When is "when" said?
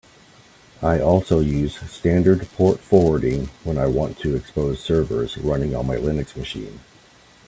3.63-3.77